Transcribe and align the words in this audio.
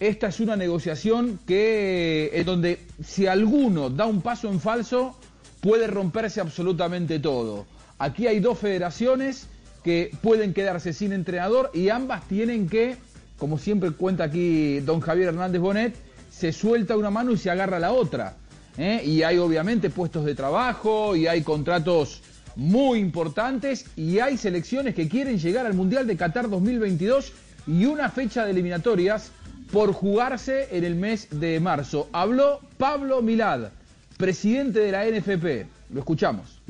esta 0.00 0.28
es 0.28 0.38
una 0.40 0.56
negociación 0.56 1.40
que 1.46 2.30
en 2.32 2.46
donde 2.46 2.78
si 3.04 3.26
alguno 3.26 3.90
da 3.90 4.06
un 4.06 4.22
paso 4.22 4.48
en 4.48 4.60
falso 4.60 5.16
puede 5.60 5.88
romperse 5.88 6.40
absolutamente 6.40 7.18
todo. 7.18 7.66
Aquí 7.98 8.28
hay 8.28 8.38
dos 8.38 8.58
federaciones 8.58 9.48
que 9.82 10.12
pueden 10.22 10.54
quedarse 10.54 10.92
sin 10.92 11.12
entrenador 11.12 11.70
y 11.74 11.88
ambas 11.88 12.26
tienen 12.28 12.68
que, 12.68 12.96
como 13.38 13.58
siempre 13.58 13.90
cuenta 13.90 14.24
aquí 14.24 14.78
don 14.80 15.00
Javier 15.00 15.28
Hernández 15.28 15.60
Bonet, 15.60 15.94
se 16.30 16.52
suelta 16.52 16.96
una 16.96 17.10
mano 17.10 17.32
y 17.32 17.36
se 17.36 17.50
agarra 17.50 17.80
la 17.80 17.92
otra. 17.92 18.36
¿eh? 18.76 19.02
Y 19.04 19.24
hay 19.24 19.38
obviamente 19.38 19.90
puestos 19.90 20.24
de 20.24 20.36
trabajo 20.36 21.16
y 21.16 21.26
hay 21.26 21.42
contratos 21.42 22.22
muy 22.54 23.00
importantes 23.00 23.86
y 23.96 24.20
hay 24.20 24.36
selecciones 24.36 24.94
que 24.94 25.08
quieren 25.08 25.38
llegar 25.38 25.66
al 25.66 25.74
Mundial 25.74 26.06
de 26.06 26.16
Qatar 26.16 26.48
2022 26.48 27.32
y 27.66 27.84
una 27.84 28.10
fecha 28.10 28.44
de 28.44 28.52
eliminatorias 28.52 29.32
por 29.72 29.92
jugarse 29.92 30.76
en 30.76 30.84
el 30.84 30.94
mes 30.94 31.28
de 31.30 31.60
marzo. 31.60 32.08
Habló 32.12 32.60
Pablo 32.78 33.22
Milad, 33.22 33.70
presidente 34.16 34.80
de 34.80 34.92
la 34.92 35.04
NFP. 35.04 35.66
Lo 35.92 36.00
escuchamos. 36.00 36.60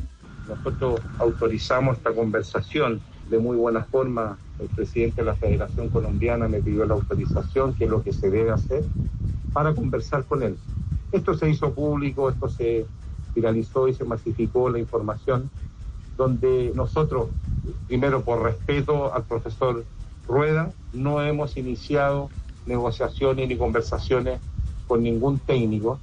Nosotros 0.48 1.00
autorizamos 1.18 1.98
esta 1.98 2.12
conversación 2.12 3.00
de 3.30 3.38
muy 3.38 3.56
buena 3.56 3.84
forma. 3.84 4.38
El 4.58 4.68
presidente 4.68 5.22
de 5.22 5.26
la 5.26 5.36
Federación 5.36 5.88
Colombiana 5.90 6.48
me 6.48 6.60
pidió 6.60 6.84
la 6.84 6.94
autorización, 6.94 7.74
que 7.74 7.84
es 7.84 7.90
lo 7.90 8.02
que 8.02 8.12
se 8.12 8.30
debe 8.30 8.50
hacer, 8.50 8.84
para 9.52 9.74
conversar 9.74 10.24
con 10.24 10.42
él. 10.42 10.56
Esto 11.12 11.34
se 11.34 11.48
hizo 11.48 11.72
público, 11.72 12.28
esto 12.28 12.48
se 12.48 12.84
viralizó 13.34 13.86
y 13.86 13.94
se 13.94 14.04
masificó 14.04 14.68
la 14.68 14.80
información, 14.80 15.48
donde 16.16 16.72
nosotros, 16.74 17.28
primero 17.86 18.22
por 18.22 18.42
respeto 18.42 19.14
al 19.14 19.22
profesor 19.22 19.84
Rueda, 20.26 20.72
no 20.92 21.22
hemos 21.22 21.56
iniciado 21.56 22.30
negociaciones 22.68 23.48
ni 23.48 23.56
conversaciones 23.56 24.40
con 24.86 25.02
ningún 25.02 25.38
técnico, 25.38 25.98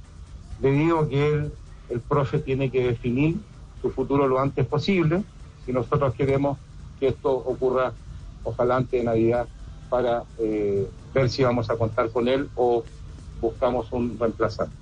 debido 0.60 1.00
a 1.00 1.08
que 1.08 1.28
él, 1.28 1.52
el 1.88 2.00
profe 2.00 2.38
tiene 2.38 2.70
que 2.70 2.86
definir 2.86 3.36
su 3.80 3.90
futuro 3.90 4.26
lo 4.26 4.40
antes 4.40 4.66
posible 4.66 5.22
si 5.64 5.72
nosotros 5.72 6.14
queremos 6.14 6.58
que 6.98 7.08
esto 7.08 7.30
ocurra 7.32 7.92
ojalá 8.44 8.76
antes 8.76 9.00
de 9.00 9.04
Navidad 9.04 9.46
para 9.88 10.24
eh, 10.38 10.88
ver 11.14 11.30
si 11.30 11.42
vamos 11.42 11.70
a 11.70 11.76
contar 11.76 12.10
con 12.10 12.28
él 12.28 12.48
o 12.56 12.84
buscamos 13.40 13.92
un 13.92 14.18
reemplazante. 14.18 14.74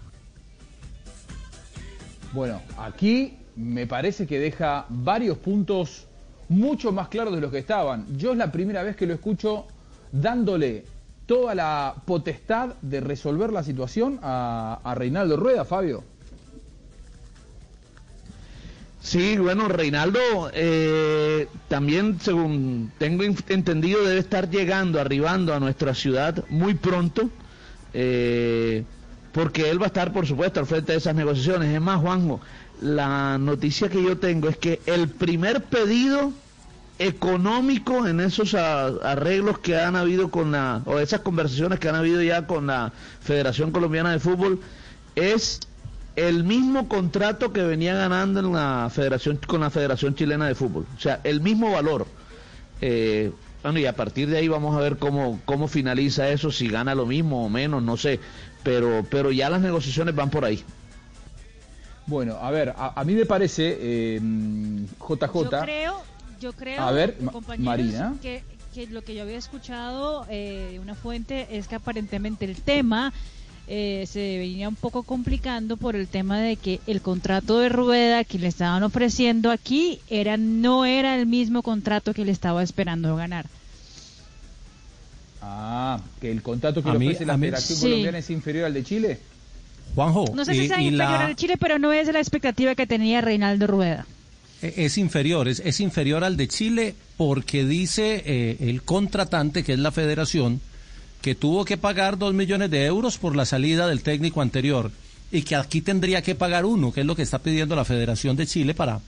Bueno, 2.33 2.61
aquí 2.79 3.39
me 3.57 3.87
parece 3.87 4.27
que 4.27 4.39
deja 4.39 4.87
varios 4.89 5.39
puntos 5.39 6.07
mucho 6.49 6.93
más 6.93 7.09
claros 7.09 7.35
de 7.35 7.41
los 7.41 7.51
que 7.51 7.59
estaban. 7.59 8.07
Yo 8.17 8.33
es 8.33 8.39
la 8.39 8.53
primera 8.53 8.83
vez 8.83 8.97
que 8.97 9.07
lo 9.07 9.15
escucho 9.15 9.67
dándole 10.13 10.85
toda 11.27 11.55
la 11.55 11.95
potestad 12.05 12.75
de 12.83 13.01
resolver 13.01 13.53
la 13.53 13.63
situación 13.63 14.19
a, 14.23 14.95
Reinaldo 14.97 15.37
Rueda, 15.37 15.65
Fabio. 15.65 16.05
Sí, 19.01 19.37
bueno, 19.37 19.69
Reinaldo 19.69 20.19
eh, 20.55 21.47
también, 21.69 22.19
según 22.21 22.91
tengo 22.97 23.23
entendido, 23.23 24.03
debe 24.03 24.19
estar 24.19 24.49
llegando, 24.49 24.99
arribando 24.99 25.53
a 25.53 25.61
nuestra 25.61 25.95
ciudad 25.95 26.43
muy 26.49 26.75
pronto, 26.75 27.29
eh, 27.93 28.85
porque 29.33 29.69
él 29.69 29.79
va 29.79 29.85
a 29.85 29.89
estar, 29.89 30.11
por 30.13 30.27
supuesto, 30.27 30.61
al 30.61 30.67
frente 30.67 30.93
de 30.93 30.99
esas 30.99 31.15
negociaciones. 31.15 31.75
Es 31.75 31.83
más, 31.83 32.01
Juanjo, 32.01 32.41
la 32.81 33.37
noticia 33.37 33.91
que 33.91 34.03
yo 34.03 34.17
tengo 34.17 34.49
es 34.49 34.57
que 34.57 34.81
el 34.87 35.09
primer 35.09 35.65
pedido 35.65 36.33
económico 36.99 38.07
en 38.07 38.21
esos 38.21 38.55
arreglos 38.55 39.59
que 39.59 39.77
han 39.77 39.97
habido 39.97 40.31
con 40.31 40.53
la, 40.53 40.83
o 40.87 40.99
esas 40.99 41.21
conversaciones 41.21 41.81
que 41.81 41.89
han 41.89 41.97
habido 41.97 42.23
ya 42.23 42.47
con 42.47 42.69
la 42.69 42.93
Federación 43.21 43.73
Colombiana 43.73 44.13
de 44.13 44.21
Fútbol, 44.21 44.61
es 45.17 45.61
el 46.17 46.45
mismo 46.45 46.89
contrato 46.89 47.53
que 47.53 47.63
venía 47.63 47.95
ganando 47.95 48.41
en 48.41 48.53
la 48.53 48.89
federación 48.93 49.39
con 49.47 49.61
la 49.61 49.71
Federación 49.71 50.15
Chilena 50.15 50.47
de 50.47 50.55
Fútbol, 50.55 50.87
o 50.97 51.01
sea, 51.01 51.21
el 51.25 51.41
mismo 51.41 51.73
valor. 51.73 52.07
Eh, 52.81 53.33
bueno, 53.63 53.79
y 53.79 53.87
a 53.87 53.97
partir 53.97 54.29
de 54.29 54.37
ahí 54.37 54.47
vamos 54.47 54.77
a 54.77 54.81
ver 54.81 54.99
cómo, 54.99 55.41
cómo 55.47 55.69
finaliza 55.69 56.29
eso, 56.29 56.53
si 56.53 56.69
gana 56.69 56.95
lo 56.95 57.07
mismo 57.07 57.47
o 57.47 57.49
menos, 57.49 57.83
no 57.83 57.97
sé, 57.97 58.21
pero, 58.63 59.05
pero 59.11 59.33
ya 59.33 59.51
las 59.51 59.63
negociaciones 59.63 60.15
van 60.15 60.31
por 60.31 60.45
ahí. 60.45 60.63
Bueno, 62.07 62.37
a 62.41 62.51
ver, 62.51 62.75
a, 62.77 63.03
mí 63.05 63.15
me 63.15 63.25
parece, 63.25 63.79
eh, 63.81 64.21
JJ... 65.01 65.33
Yo 65.33 65.51
creo, 65.63 66.03
yo 66.45 66.53
creo, 66.53 66.83
a 66.83 66.93
ver, 66.93 67.17
Marina. 67.59 68.15
Que, 68.21 68.43
que, 68.75 68.87
lo 68.89 69.03
que 69.03 69.15
yo 69.15 69.23
había 69.23 69.39
escuchado 69.39 70.27
eh, 70.29 70.69
de 70.73 70.79
una 70.79 70.95
fuente 70.95 71.47
es 71.51 71.69
que 71.69 71.77
aparentemente 71.77 72.45
el 72.45 72.57
tema 72.57 73.15
eh, 73.67 74.05
se 74.07 74.37
venía 74.37 74.69
un 74.69 74.75
poco 74.75 75.05
complicando 75.05 75.79
por 75.79 75.97
el 75.97 76.07
tema 76.07 76.39
de 76.39 76.57
que 76.57 76.81
el 76.87 77.01
contrato 77.01 77.61
de 77.61 77.71
Rueda 77.71 78.25
que 78.25 78.39
le 78.39 78.49
estaban 78.49 78.83
ofreciendo 78.83 79.51
aquí 79.51 80.01
era 80.11 80.37
no 80.37 80.85
era 80.85 81.17
el 81.17 81.25
mismo 81.25 81.63
contrato 81.63 82.13
que 82.13 82.27
le 82.27 82.33
estaba 82.33 82.63
esperando 82.63 83.17
ganar. 83.17 83.47
Ah, 85.41 85.99
que 86.21 86.31
el 86.31 86.43
contrato 86.43 86.83
que 86.83 86.91
le 86.91 86.97
ofrece 86.97 87.25
la 87.25 87.39
Federación 87.39 87.81
Colombiana 87.81 88.19
es 88.19 88.29
inferior 88.29 88.67
al 88.67 88.75
de 88.75 88.85
Chile. 88.85 89.19
Juanjo, 89.95 90.27
no 90.35 90.45
sé 90.45 90.53
si 90.53 90.69
sea 90.69 90.81
inferior 90.83 91.23
al 91.23 91.29
de 91.29 91.37
Chile, 91.37 91.57
pero 91.59 91.79
no 91.79 91.91
es 91.91 92.13
la 92.13 92.21
expectativa 92.21 92.75
que 92.75 92.87
tenía 92.87 93.23
Reinaldo 93.23 93.67
Rueda. 93.67 94.05
E, 94.65 94.87
es 94.87 94.97
inferior, 94.99 95.47
es, 95.49 95.81
inferior 95.81 96.25
al 96.25 96.37
de 96.37 96.49
Chile 96.49 96.95
porque 97.17 97.65
dice 97.65 98.23
eh, 98.25 98.57
el 98.61 98.83
contratante, 98.83 99.63
que 99.63 99.75
es 99.75 99.79
la 99.79 99.93
federación, 99.93 100.61
que 101.21 101.35
tuvo 101.35 101.65
que 101.65 101.77
pagar 101.77 102.19
dos 102.19 102.35
millones 102.35 102.71
de 102.71 102.87
euros 102.87 103.19
por 103.19 103.37
la 103.37 103.45
salida 103.45 103.87
del 103.87 104.03
técnico 104.03 104.41
anterior 104.41 104.91
y 105.31 105.43
que 105.43 105.57
aquí 105.57 105.81
tendría 105.81 106.23
que 106.23 106.35
pagar 106.35 106.65
uno, 106.65 106.93
que 106.93 107.01
es 107.01 107.07
lo 107.07 107.17
que 107.17 107.23
está 107.23 107.41
pidiendo 107.41 107.75
la 107.75 107.85
Federación 107.85 108.37
de 108.37 108.47
Chile 108.47 108.73
para, 108.73 109.01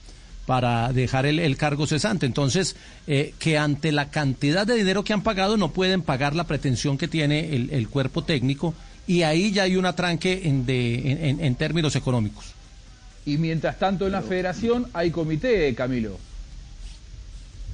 para 0.45 0.91
dejar 0.91 1.25
el, 1.25 1.57
cargo 1.57 1.87
cesante. 1.87 2.25
Entonces, 2.25 2.75
eh, 3.07 3.33
que 3.39 3.57
ante 3.57 3.91
la 3.91 4.09
cantidad 4.09 4.67
de 4.67 4.75
dinero 4.75 5.03
que 5.03 5.13
han 5.13 5.23
pagado 5.23 5.57
no 5.57 5.71
pueden 5.71 6.01
pagar 6.01 6.35
la 6.35 6.45
pretensión 6.45 6.97
que 6.97 7.07
tiene 7.07 7.55
el, 7.55 7.87
cuerpo 7.87 8.23
técnico 8.23 8.73
y 9.07 9.21
ahí 9.21 9.51
ya 9.51 9.63
hay 9.63 9.77
un 9.77 9.85
atranque 9.85 10.41
en, 10.43 10.65
de, 10.65 11.37
en, 11.39 11.55
términos 11.55 11.95
económicos. 11.95 12.56
Y 13.27 13.37
mientras 13.37 13.77
tanto 13.77 14.07
en 14.07 14.13
la 14.13 14.23
federación 14.23 14.87
hay 14.93 15.11
comité, 15.11 15.75
Camilo. 15.75 16.17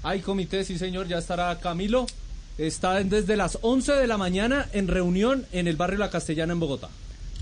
Hay 0.01 0.19
comité, 0.19 0.65
sí 0.65 0.77
señor, 0.77 1.07
ya 1.07 1.19
estará 1.19 1.57
Camilo 1.59 2.05
está 2.57 3.03
desde 3.03 3.35
las 3.35 3.57
11 3.61 3.93
de 3.93 4.07
la 4.07 4.17
mañana 4.17 4.67
en 4.73 4.87
reunión 4.87 5.45
en 5.51 5.67
el 5.67 5.75
barrio 5.75 5.99
La 5.99 6.09
Castellana 6.09 6.53
en 6.53 6.59
Bogotá. 6.59 6.89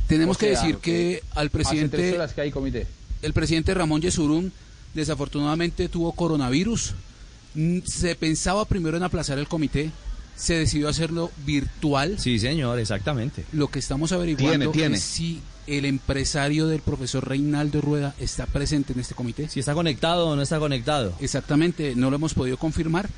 Tenemos 0.07 0.37
que 0.37 0.49
decir 0.49 0.77
que 0.77 1.23
al 1.35 1.49
presidente 1.49 2.17
que 2.35 2.41
hay 2.41 2.51
comité. 2.51 2.85
el 3.21 3.33
presidente 3.33 3.73
Ramón 3.73 4.01
Yesurún 4.01 4.51
desafortunadamente 4.93 5.87
tuvo 5.87 6.11
coronavirus. 6.11 6.93
Mm, 7.53 7.79
se 7.85 8.15
pensaba 8.15 8.65
primero 8.65 8.97
en 8.97 9.03
aplazar 9.03 9.37
el 9.37 9.47
comité, 9.47 9.89
se 10.35 10.55
decidió 10.55 10.89
hacerlo 10.89 11.31
virtual. 11.45 12.19
Sí, 12.19 12.39
señor, 12.39 12.77
exactamente. 12.79 13.45
Lo 13.53 13.69
que 13.69 13.79
estamos 13.79 14.11
averiguando 14.11 14.73
es 14.73 15.01
si 15.01 15.41
el 15.77 15.85
empresario 15.85 16.67
del 16.67 16.81
profesor 16.81 17.27
Reinaldo 17.27 17.81
Rueda 17.81 18.13
está 18.19 18.45
presente 18.45 18.93
en 18.93 18.99
este 18.99 19.15
comité. 19.15 19.47
Si 19.49 19.59
está 19.59 19.73
conectado 19.73 20.27
o 20.27 20.35
no 20.35 20.41
está 20.41 20.59
conectado. 20.59 21.13
Exactamente, 21.19 21.95
no 21.95 22.09
lo 22.09 22.17
hemos 22.17 22.33
podido 22.33 22.57
confirmar, 22.57 23.09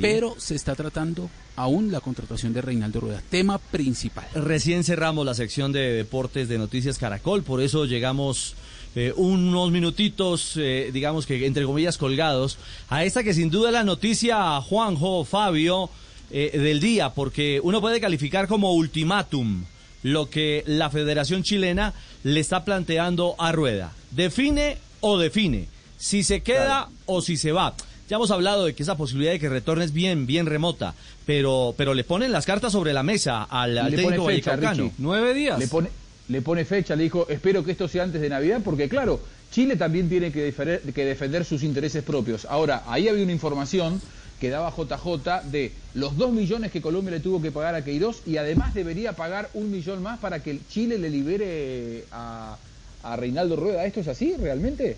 pero 0.00 0.34
se 0.38 0.54
está 0.54 0.74
tratando 0.74 1.30
aún 1.56 1.92
la 1.92 2.00
contratación 2.00 2.52
de 2.52 2.62
Reinaldo 2.62 3.00
Rueda, 3.00 3.22
tema 3.28 3.58
principal. 3.58 4.26
Recién 4.34 4.84
cerramos 4.84 5.26
la 5.26 5.34
sección 5.34 5.72
de 5.72 5.92
deportes 5.92 6.48
de 6.48 6.58
Noticias 6.58 6.98
Caracol, 6.98 7.42
por 7.42 7.60
eso 7.60 7.84
llegamos 7.84 8.54
eh, 8.96 9.12
unos 9.16 9.70
minutitos, 9.70 10.54
eh, 10.56 10.90
digamos 10.92 11.26
que 11.26 11.46
entre 11.46 11.64
comillas 11.64 11.98
colgados, 11.98 12.58
a 12.88 13.04
esta 13.04 13.22
que 13.22 13.34
sin 13.34 13.50
duda 13.50 13.68
es 13.68 13.74
la 13.74 13.84
noticia, 13.84 14.60
Juanjo, 14.60 15.24
Fabio, 15.24 15.90
eh, 16.30 16.58
del 16.58 16.80
día, 16.80 17.10
porque 17.10 17.60
uno 17.62 17.80
puede 17.80 18.00
calificar 18.00 18.48
como 18.48 18.72
ultimátum 18.72 19.64
lo 20.02 20.30
que 20.30 20.62
la 20.66 20.90
Federación 20.90 21.42
Chilena 21.42 21.92
le 22.22 22.40
está 22.40 22.64
planteando 22.64 23.34
a 23.38 23.52
Rueda. 23.52 23.92
Define 24.10 24.78
o 25.00 25.18
define, 25.18 25.68
si 25.98 26.22
se 26.22 26.42
queda 26.42 26.88
o 27.06 27.22
si 27.22 27.36
se 27.36 27.52
va. 27.52 27.74
Ya 28.08 28.16
hemos 28.16 28.30
hablado 28.32 28.64
de 28.64 28.74
que 28.74 28.82
esa 28.82 28.96
posibilidad 28.96 29.32
de 29.32 29.38
que 29.38 29.48
retorne 29.48 29.84
es 29.84 29.92
bien, 29.92 30.26
bien 30.26 30.46
remota, 30.46 30.94
pero, 31.26 31.74
pero 31.76 31.94
le 31.94 32.02
ponen 32.02 32.32
las 32.32 32.44
cartas 32.44 32.72
sobre 32.72 32.92
la 32.92 33.04
mesa 33.04 33.44
al, 33.44 33.78
al 33.78 33.94
técnico 33.94 34.26
fecha, 34.26 34.58
Nueve 34.98 35.32
días. 35.32 35.58
Le 35.58 35.68
pone, 35.68 35.90
le 36.28 36.42
pone 36.42 36.64
fecha, 36.64 36.96
le 36.96 37.04
dijo, 37.04 37.28
espero 37.28 37.64
que 37.64 37.70
esto 37.70 37.86
sea 37.86 38.02
antes 38.02 38.20
de 38.20 38.28
Navidad, 38.28 38.62
porque 38.64 38.88
claro, 38.88 39.20
Chile 39.52 39.76
también 39.76 40.08
tiene 40.08 40.32
que 40.32 40.52
que 40.92 41.04
defender 41.04 41.44
sus 41.44 41.62
intereses 41.62 42.02
propios. 42.02 42.46
Ahora, 42.46 42.82
ahí 42.88 43.08
había 43.08 43.22
una 43.22 43.32
información 43.32 44.00
que 44.40 44.48
daba 44.48 44.72
JJ 44.74 45.50
de 45.50 45.72
los 45.94 46.16
dos 46.16 46.32
millones 46.32 46.72
que 46.72 46.80
Colombia 46.80 47.10
le 47.12 47.20
tuvo 47.20 47.42
que 47.42 47.52
pagar 47.52 47.74
a 47.74 47.84
Queiroz 47.84 48.22
y 48.26 48.38
además 48.38 48.74
debería 48.74 49.12
pagar 49.12 49.50
un 49.54 49.70
millón 49.70 50.02
más 50.02 50.18
para 50.18 50.42
que 50.42 50.58
Chile 50.68 50.98
le 50.98 51.10
libere 51.10 52.04
a, 52.10 52.56
a 53.02 53.16
Reinaldo 53.16 53.56
Rueda. 53.56 53.84
¿Esto 53.84 54.00
es 54.00 54.08
así 54.08 54.34
realmente? 54.36 54.96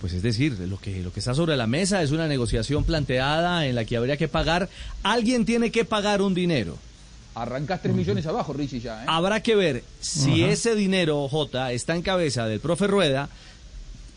Pues 0.00 0.14
es 0.14 0.22
decir, 0.22 0.58
lo 0.58 0.78
que, 0.78 1.02
lo 1.02 1.12
que 1.12 1.20
está 1.20 1.34
sobre 1.34 1.56
la 1.56 1.66
mesa 1.66 2.02
es 2.02 2.10
una 2.10 2.26
negociación 2.26 2.84
planteada 2.84 3.66
en 3.66 3.74
la 3.74 3.84
que 3.84 3.96
habría 3.96 4.16
que 4.16 4.28
pagar, 4.28 4.68
alguien 5.02 5.44
tiene 5.44 5.70
que 5.70 5.84
pagar 5.84 6.22
un 6.22 6.34
dinero. 6.34 6.76
Arrancás 7.34 7.82
3 7.82 7.94
millones 7.94 8.26
abajo, 8.26 8.52
Richie, 8.52 8.80
ya. 8.80 9.02
¿eh? 9.02 9.06
Habrá 9.08 9.42
que 9.42 9.56
ver 9.56 9.82
si 10.00 10.44
ese 10.44 10.74
dinero, 10.74 11.28
J, 11.28 11.72
está 11.72 11.96
en 11.96 12.02
cabeza 12.02 12.46
del 12.46 12.60
profe 12.60 12.86
Rueda, 12.86 13.28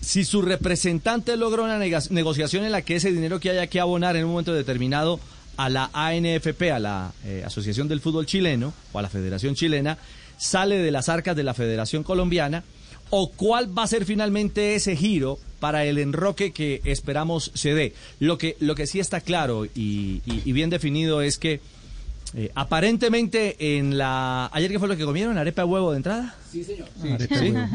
si 0.01 0.23
su 0.23 0.41
representante 0.41 1.35
logra 1.37 1.63
una 1.63 1.79
negociación 1.79 2.63
en 2.63 2.71
la 2.71 2.81
que 2.81 2.95
ese 2.95 3.11
dinero 3.11 3.39
que 3.39 3.49
haya 3.49 3.67
que 3.67 3.79
abonar 3.79 4.15
en 4.15 4.25
un 4.25 4.31
momento 4.31 4.53
determinado 4.53 5.19
a 5.57 5.69
la 5.69 5.89
ANFP, 5.93 6.71
a 6.71 6.79
la 6.79 7.11
eh, 7.25 7.43
Asociación 7.45 7.87
del 7.87 8.01
Fútbol 8.01 8.25
Chileno, 8.25 8.73
o 8.93 8.99
a 8.99 9.01
la 9.01 9.09
Federación 9.09 9.55
Chilena, 9.55 9.97
sale 10.37 10.77
de 10.77 10.91
las 10.91 11.09
arcas 11.09 11.35
de 11.35 11.43
la 11.43 11.53
Federación 11.53 12.03
Colombiana, 12.03 12.63
o 13.09 13.31
cuál 13.31 13.75
va 13.75 13.83
a 13.83 13.87
ser 13.87 14.05
finalmente 14.05 14.75
ese 14.75 14.95
giro 14.95 15.39
para 15.59 15.85
el 15.85 15.97
enroque 15.97 16.51
que 16.51 16.81
esperamos 16.83 17.51
se 17.55 17.73
dé. 17.73 17.93
Lo 18.19 18.37
que, 18.37 18.55
lo 18.59 18.75
que 18.75 18.85
sí 18.85 18.99
está 18.99 19.21
claro 19.21 19.65
y 19.65 20.21
bien 20.51 20.69
definido 20.69 21.21
es 21.21 21.37
que 21.37 21.61
eh, 22.35 22.51
aparentemente 22.55 23.77
en 23.77 23.97
la... 23.97 24.49
¿Ayer 24.53 24.71
qué 24.71 24.79
fue 24.79 24.87
lo 24.87 24.97
que 24.97 25.05
comieron? 25.05 25.37
¿Arepa 25.37 25.61
de 25.63 25.67
huevo 25.67 25.91
de 25.91 25.97
entrada? 25.97 26.35
Sí, 26.51 26.63
señor. 26.63 26.87
Arepa 27.13 27.39
¿Sí? 27.39 27.51
huevo. 27.51 27.67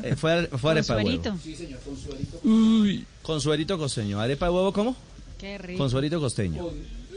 Eh, 0.02 0.16
fue, 0.16 0.46
fue 0.46 0.70
arepa 0.72 0.96
de 0.96 1.04
huevo. 1.04 1.38
Sí, 1.42 1.54
señor, 1.54 1.80
con 1.80 1.96
suelito. 1.96 3.06
Con 3.22 3.40
suerito 3.40 3.78
costeño. 3.78 4.20
¿Arepa 4.20 4.46
de 4.46 4.52
huevo 4.52 4.72
cómo? 4.72 4.96
Qué 5.38 5.58
rico. 5.58 5.78
Con 5.78 5.90
suerito 5.90 6.20
costeño. 6.20 6.68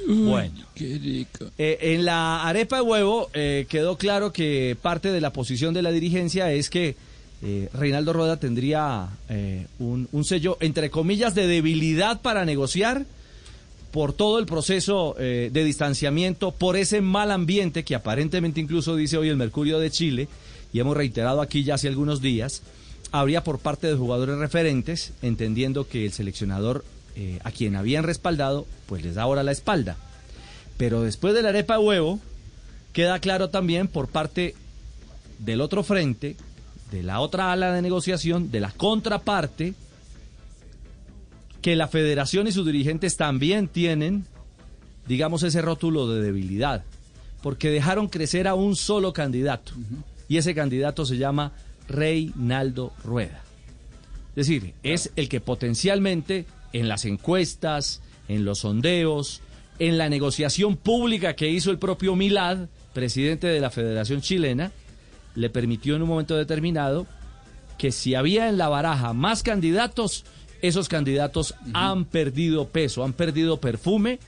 Bueno. 0.07 0.66
Qué 0.74 0.98
rico. 1.01 1.51
Eh, 1.57 1.78
en 1.81 2.06
la 2.06 2.44
arepa 2.48 2.77
de 2.77 2.81
huevo 2.81 3.30
eh, 3.34 3.66
quedó 3.69 3.98
claro 3.98 4.34
que 4.34 4.75
parte 4.81 5.12
de 5.12 5.22
la 5.22 5.31
posición 5.31 5.74
de 5.74 5.81
la 5.81 5.92
dirigencia 5.92 6.51
es 6.51 6.69
que 6.69 6.95
eh, 7.44 7.69
Reinaldo 7.74 8.13
Rueda 8.13 8.38
tendría 8.38 9.10
eh, 9.30 9.68
un, 9.80 10.07
un 10.12 10.24
sello, 10.25 10.57
entre 10.60 10.89
comillas, 10.92 11.34
de 11.36 11.48
debilidad 11.48 12.22
para 12.22 12.45
negociar 12.45 13.06
por 13.92 14.14
todo 14.14 14.40
el 14.40 14.46
proceso 14.46 15.16
eh, 15.20 15.50
de 15.52 15.64
distanciamiento, 15.64 16.52
por 16.52 16.78
ese 16.78 17.02
mal 17.02 17.32
ambiente 17.32 17.84
que 17.84 17.96
aparentemente 17.96 18.62
incluso 18.62 18.96
dice 18.96 19.18
hoy 19.18 19.30
el 19.30 19.38
Mercurio 19.38 19.80
de 19.80 19.92
Chile, 19.92 20.28
y 20.74 20.80
hemos 20.80 20.96
reiterado 20.96 21.42
aquí 21.42 21.64
ya 21.64 21.76
hace 21.76 21.88
algunos 21.88 22.22
días, 22.22 22.64
habría 23.12 23.44
por 23.44 23.60
parte 23.60 23.88
de 23.88 23.96
jugadores 23.96 24.38
referentes, 24.38 25.14
entendiendo 25.22 25.88
que 25.88 26.06
el 26.06 26.14
seleccionador 26.14 26.86
eh, 27.16 27.40
a 27.44 27.52
quien 27.52 27.76
habían 27.76 28.06
respaldado, 28.06 28.66
pues 28.86 29.04
les 29.04 29.16
da 29.16 29.24
ahora 29.24 29.44
la 29.44 29.52
espalda. 29.52 29.98
Pero 30.78 31.02
después 31.02 31.34
de 31.34 31.42
la 31.42 31.50
arepa 31.50 31.78
de 31.78 31.84
huevo, 31.84 32.20
queda 32.94 33.20
claro 33.20 33.50
también 33.50 33.88
por 33.88 34.08
parte 34.08 34.56
del 35.40 35.60
otro 35.60 35.84
frente, 35.84 36.38
de 36.92 37.04
la 37.04 37.20
otra 37.20 37.52
ala 37.52 37.74
de 37.74 37.82
negociación, 37.82 38.52
de 38.52 38.62
la 38.62 38.72
contraparte, 38.72 39.74
que 41.62 41.75
la 41.75 41.88
federación 41.88 42.48
y 42.48 42.52
sus 42.52 42.66
dirigentes 42.66 43.18
también 43.18 43.68
tienen, 43.68 44.25
digamos, 45.08 45.44
ese 45.44 45.62
rótulo 45.62 46.08
de 46.08 46.22
debilidad, 46.22 46.84
porque 47.42 47.69
dejaron 47.69 48.08
crecer 48.08 48.48
a 48.48 48.56
un 48.56 48.75
solo 48.75 49.13
candidato, 49.13 49.74
y 50.28 50.38
ese 50.38 50.56
candidato 50.56 51.06
se 51.06 51.18
llama 51.18 51.54
Reinaldo 51.88 52.94
Rueda. 53.04 53.44
Es 54.30 54.48
decir, 54.48 54.74
es 54.84 55.12
el 55.16 55.28
que 55.28 55.42
potencialmente 55.42 56.46
en 56.74 56.88
las 56.88 57.06
encuestas, 57.06 58.02
en 58.28 58.46
los 58.46 58.60
sondeos, 58.60 59.42
en 59.78 59.98
la 59.98 60.10
negociación 60.10 60.78
pública 60.78 61.36
que 61.36 61.50
hizo 61.50 61.69
el 61.69 61.80
propio 61.80 62.16
Milad, 62.16 62.69
presidente 62.94 63.48
de 63.48 63.60
la 63.60 63.69
Federación 63.69 64.22
Chilena, 64.22 64.72
le 65.36 65.50
permitió 65.50 65.96
en 65.96 66.02
un 66.02 66.10
momento 66.10 66.38
determinado 66.38 67.08
que 67.78 67.92
si 67.92 68.16
había 68.16 68.48
en 68.48 68.58
la 68.58 68.69
baraja 68.69 69.13
más 69.13 69.44
candidatos, 69.44 70.24
esos 70.62 70.90
candidatos 70.90 71.56
han 71.74 72.06
perdido 72.06 72.68
peso, 72.69 73.04
han 73.04 73.13
perdido 73.13 73.60
perfume 73.60 74.19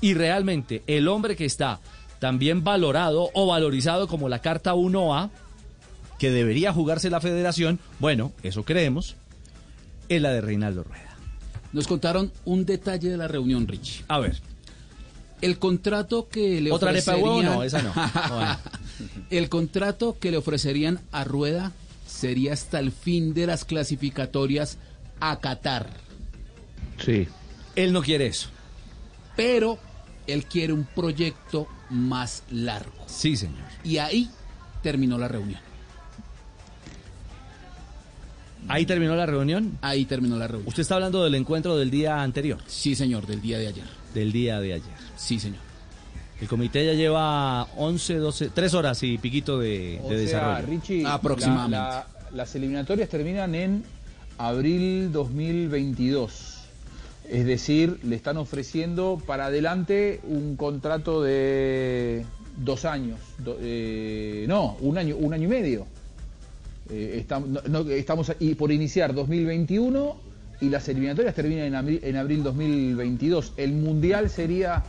y 0.00 0.14
realmente 0.14 0.82
el 0.86 1.08
hombre 1.08 1.36
que 1.36 1.44
está 1.44 1.80
también 2.18 2.62
valorado 2.64 3.30
o 3.34 3.46
valorizado 3.46 4.06
como 4.06 4.28
la 4.28 4.40
carta 4.40 4.74
1A, 4.74 5.30
que 6.18 6.30
debería 6.30 6.72
jugarse 6.72 7.10
la 7.10 7.20
federación, 7.20 7.80
bueno, 7.98 8.32
eso 8.42 8.64
creemos, 8.64 9.16
es 10.08 10.22
la 10.22 10.30
de 10.30 10.40
Reinaldo 10.40 10.84
Rueda. 10.84 11.16
Nos 11.72 11.88
contaron 11.88 12.30
un 12.44 12.64
detalle 12.64 13.08
de 13.08 13.16
la 13.16 13.28
reunión, 13.28 13.66
Rich. 13.66 14.04
A 14.08 14.18
ver, 14.20 14.40
El 15.40 15.58
contrato 15.58 16.28
que 16.28 16.60
le 16.60 16.70
¿Otra 16.70 16.90
arepa 16.90 17.16
de 17.16 17.22
ofrecerían... 17.22 17.46
huevo? 17.48 17.56
No, 17.56 17.62
esa 17.64 17.82
no. 17.82 17.92
Bueno. 17.92 18.58
El 19.30 19.48
contrato 19.48 20.16
que 20.20 20.30
le 20.30 20.36
ofrecerían 20.36 21.00
a 21.10 21.24
Rueda 21.24 21.72
sería 22.06 22.52
hasta 22.52 22.78
el 22.78 22.92
fin 22.92 23.34
de 23.34 23.46
las 23.48 23.64
clasificatorias 23.64 24.78
a 25.30 25.38
Qatar. 25.40 25.86
Sí. 27.04 27.26
él 27.76 27.92
no 27.92 28.02
quiere 28.02 28.26
eso. 28.26 28.48
Pero 29.36 29.78
él 30.26 30.44
quiere 30.44 30.72
un 30.72 30.84
proyecto 30.84 31.66
más 31.90 32.42
largo. 32.50 32.92
Sí, 33.06 33.36
señor. 33.36 33.64
Y 33.84 33.98
ahí 33.98 34.30
terminó 34.82 35.16
la 35.18 35.28
reunión. 35.28 35.60
Ahí 38.68 38.86
terminó 38.86 39.16
la 39.16 39.26
reunión. 39.26 39.78
Ahí 39.82 40.04
terminó 40.04 40.36
la 40.36 40.46
reunión. 40.46 40.68
Usted 40.68 40.82
está 40.82 40.94
hablando 40.94 41.24
del 41.24 41.34
encuentro 41.34 41.76
del 41.76 41.90
día 41.90 42.22
anterior, 42.22 42.58
Sí, 42.66 42.94
señor, 42.94 43.26
del 43.26 43.40
día 43.40 43.58
de 43.58 43.68
ayer. 43.68 43.84
del 44.14 44.30
día 44.32 44.60
de 44.60 44.74
ayer. 44.74 44.94
Sí, 45.16 45.40
señor. 45.40 45.60
El 46.40 46.48
comité 46.48 46.84
ya 46.86 46.92
lleva 46.92 47.64
11, 47.76 48.16
12, 48.16 48.50
3 48.50 48.74
horas 48.74 49.02
y 49.02 49.18
piquito 49.18 49.58
de, 49.58 50.00
O 50.02 50.10
de 50.10 50.26
sea, 50.28 50.38
desarrollo. 50.48 50.66
Richie, 50.66 51.06
Aproximadamente. 51.06 51.76
la- 51.76 52.06
la- 52.30 52.36
las 52.36 52.54
eliminatorias 52.54 53.08
terminan 53.08 53.54
en 53.54 53.84
abril 54.38 55.12
2022. 55.12 56.58
Es 57.28 57.46
decir, 57.46 57.98
le 58.02 58.16
están 58.16 58.36
ofreciendo 58.36 59.20
para 59.26 59.46
adelante 59.46 60.20
un 60.24 60.56
contrato 60.56 61.22
de 61.22 62.24
dos 62.58 62.84
años. 62.84 63.18
Do- 63.38 63.56
eh, 63.60 64.44
no, 64.48 64.76
un 64.80 64.98
año, 64.98 65.16
un 65.16 65.32
año 65.32 65.44
y 65.44 65.48
medio. 65.48 65.86
Eh, 66.90 67.24
estam- 67.26 67.46
no- 67.46 67.62
no, 67.68 67.88
estamos 67.90 68.32
y 68.40 68.54
por 68.54 68.70
iniciar 68.72 69.14
2021 69.14 70.16
y 70.60 70.68
las 70.68 70.88
eliminatorias 70.88 71.34
terminan 71.34 71.64
en 71.66 71.74
abril, 71.74 72.00
en 72.02 72.16
abril 72.16 72.42
2022. 72.42 73.52
El 73.56 73.72
mundial 73.72 74.28
sería 74.28 74.82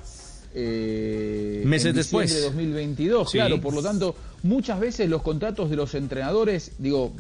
eh, 0.55 1.63
Meses 1.65 1.87
en 1.91 1.95
después. 1.95 2.33
de 2.33 2.41
2022. 2.41 3.31
Sí. 3.31 3.37
Claro, 3.37 3.59
por 3.61 3.73
lo 3.73 3.81
tanto, 3.81 4.15
muchas 4.43 4.79
veces 4.79 5.09
los 5.09 5.21
contratos 5.23 5.69
de 5.69 5.75
los 5.75 5.95
entrenadores, 5.95 6.73
digo, 6.77 7.11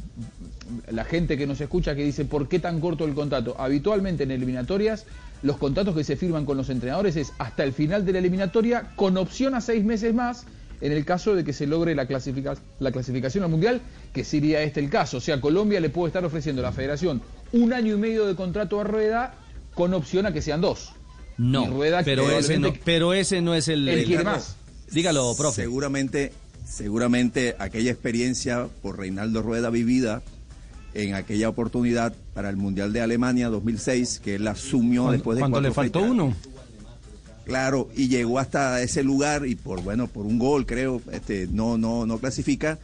la 0.91 1.03
gente 1.05 1.37
que 1.37 1.47
nos 1.47 1.59
escucha 1.61 1.95
que 1.95 2.03
dice, 2.03 2.25
¿por 2.25 2.47
qué 2.47 2.59
tan 2.59 2.79
corto 2.79 3.05
el 3.05 3.13
contrato? 3.13 3.55
Habitualmente 3.59 4.23
en 4.23 4.31
eliminatorias, 4.31 5.05
los 5.41 5.57
contratos 5.57 5.95
que 5.95 6.03
se 6.03 6.15
firman 6.15 6.45
con 6.45 6.57
los 6.57 6.69
entrenadores 6.69 7.15
es 7.15 7.33
hasta 7.37 7.63
el 7.63 7.73
final 7.73 8.05
de 8.05 8.13
la 8.13 8.19
eliminatoria, 8.19 8.91
con 8.95 9.17
opción 9.17 9.55
a 9.55 9.61
seis 9.61 9.83
meses 9.83 10.13
más, 10.13 10.45
en 10.81 10.91
el 10.91 11.05
caso 11.05 11.35
de 11.35 11.43
que 11.43 11.53
se 11.53 11.65
logre 11.67 11.95
la, 11.95 12.07
clasifica- 12.07 12.57
la 12.79 12.91
clasificación 12.91 13.43
al 13.43 13.49
Mundial, 13.49 13.81
que 14.13 14.23
sería 14.23 14.61
este 14.63 14.79
el 14.79 14.89
caso. 14.89 15.17
O 15.17 15.21
sea, 15.21 15.39
Colombia 15.41 15.79
le 15.79 15.89
puede 15.89 16.07
estar 16.09 16.23
ofreciendo 16.25 16.61
a 16.61 16.65
la 16.65 16.71
federación 16.71 17.21
un 17.53 17.71
año 17.73 17.95
y 17.95 17.97
medio 17.97 18.25
de 18.25 18.35
contrato 18.35 18.79
a 18.79 18.83
Rueda, 18.83 19.35
con 19.73 19.93
opción 19.93 20.25
a 20.25 20.33
que 20.33 20.41
sean 20.41 20.61
dos. 20.61 20.91
No, 21.37 21.67
Rueda 21.67 22.03
pero 22.03 22.23
ese 22.23 22.29
no, 22.31 22.37
probablemente- 22.67 22.81
pero 22.85 23.13
ese 23.13 23.41
no 23.41 23.53
es 23.55 23.67
el... 23.67 23.87
El- 23.89 24.23
más. 24.23 24.55
Dígalo, 24.91 25.33
profe. 25.35 25.61
Seguramente, 25.63 26.31
seguramente 26.77 27.55
aquella 27.59 27.91
experiencia 27.91 28.67
por 28.81 28.97
Reinaldo 28.99 29.41
Rueda 29.41 29.69
vivida 29.69 30.21
en 30.93 31.15
aquella 31.15 31.49
oportunidad 31.49 32.13
para 32.33 32.49
el 32.49 32.57
Mundial 32.57 32.93
de 32.93 33.01
Alemania 33.01 33.49
2006, 33.49 34.19
que 34.23 34.35
él 34.35 34.47
asumió 34.47 35.11
después 35.11 35.37
de 35.37 35.41
cuando 35.41 35.61
le 35.61 35.71
faltó 35.71 35.99
fechas. 35.99 36.11
uno. 36.11 36.35
Claro, 37.45 37.89
y 37.95 38.07
llegó 38.07 38.39
hasta 38.39 38.81
ese 38.81 39.03
lugar 39.03 39.45
y 39.45 39.55
por 39.55 39.81
bueno, 39.83 40.07
por 40.07 40.25
un 40.25 40.39
gol 40.39 40.65
creo, 40.65 41.01
este 41.11 41.47
no 41.51 41.77
no 41.77 42.05
no 42.05 42.17
clasifica. 42.17 42.79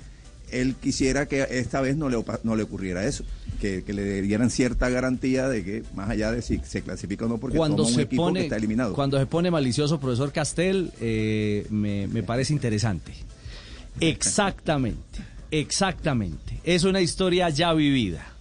Él 0.51 0.75
quisiera 0.75 1.27
que 1.27 1.45
esta 1.49 1.79
vez 1.79 1.95
no 1.95 2.09
le 2.09 2.21
no 2.43 2.55
le 2.55 2.63
ocurriera 2.63 3.05
eso, 3.05 3.23
que, 3.61 3.83
que 3.83 3.93
le 3.93 4.21
dieran 4.21 4.49
cierta 4.49 4.89
garantía 4.89 5.47
de 5.47 5.63
que 5.63 5.83
más 5.95 6.09
allá 6.09 6.31
de 6.31 6.41
si 6.41 6.59
se 6.65 6.81
clasifica 6.81 7.25
o 7.25 7.29
no 7.29 7.37
porque 7.37 7.57
cuando 7.57 7.77
toma 7.77 7.89
un 7.89 7.95
se 7.95 8.01
equipo 8.01 8.23
que 8.23 8.27
pone 8.29 8.41
está 8.41 8.57
eliminado. 8.57 8.93
cuando 8.95 9.19
se 9.19 9.27
pone 9.27 9.51
malicioso 9.51 9.99
profesor 9.99 10.31
Castel 10.31 10.91
eh, 10.99 11.67
me, 11.69 12.07
me 12.07 12.23
parece 12.23 12.51
interesante 12.51 13.13
exactamente 13.99 15.19
exactamente. 15.51 16.59
Es 16.63 16.83
una 16.83 17.01
historia 17.01 17.49
ya 17.49 17.73
vivida 17.73 18.38